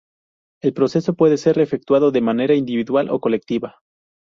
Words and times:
El 0.63 0.73
proceso 0.73 1.13
puede 1.13 1.37
ser 1.37 1.59
efectuado 1.59 2.09
de 2.09 2.21
manera 2.21 2.55
individual 2.55 3.09
o 3.11 3.19
colectiva. 3.19 3.83